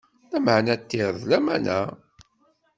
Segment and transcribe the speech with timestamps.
[0.31, 1.79] Lamana ṭṭir n lamana.